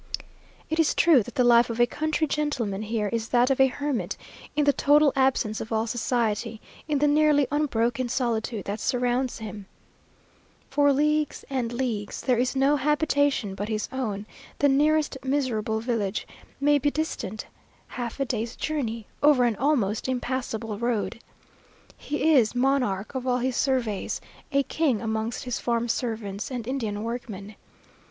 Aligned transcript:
It 0.71 0.79
is 0.79 0.95
true 0.95 1.21
that 1.21 1.35
the 1.35 1.43
life 1.43 1.69
of 1.69 1.79
a 1.79 1.85
country 1.85 2.25
gentleman 2.25 2.81
here 2.81 3.07
is 3.09 3.27
that 3.29 3.51
of 3.51 3.59
a 3.59 3.67
hermit, 3.67 4.17
in 4.55 4.65
the 4.65 4.73
total 4.73 5.13
absence 5.15 5.61
of 5.61 5.71
all 5.71 5.85
society, 5.85 6.59
in 6.87 6.97
the 6.97 7.07
nearly 7.07 7.45
unbroken 7.51 8.09
solitude 8.09 8.65
that 8.65 8.79
surrounds 8.79 9.37
him. 9.37 9.67
For 10.71 10.91
leagues 10.91 11.45
and 11.51 11.71
leagues 11.71 12.19
there 12.21 12.39
is 12.39 12.55
no 12.55 12.77
habitation 12.77 13.53
but 13.53 13.69
his 13.69 13.87
own; 13.91 14.25
the 14.57 14.67
nearest 14.67 15.17
miserable 15.23 15.79
village 15.81 16.27
may 16.59 16.79
be 16.79 16.89
distant 16.89 17.45
half 17.89 18.19
a 18.19 18.25
day's 18.25 18.55
journey, 18.55 19.05
over 19.21 19.43
an 19.43 19.55
almost 19.57 20.07
impassable 20.07 20.79
road. 20.79 21.21
He 21.95 22.33
is 22.33 22.55
"monarch 22.55 23.13
of 23.13 23.27
all 23.27 23.37
he 23.37 23.51
surveys," 23.51 24.19
a 24.51 24.63
king 24.63 24.99
amongst 24.99 25.43
his 25.43 25.59
farm 25.59 25.87
servants 25.87 26.49
and 26.49 26.65
Indian 26.65 27.03
workmen. 27.03 27.53